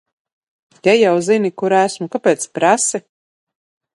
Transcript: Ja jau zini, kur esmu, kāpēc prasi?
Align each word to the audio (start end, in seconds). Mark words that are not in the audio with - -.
Ja 0.87 0.95
jau 0.99 1.11
zini, 1.27 1.51
kur 1.63 1.77
esmu, 1.81 2.09
kāpēc 2.17 2.49
prasi? 2.59 3.03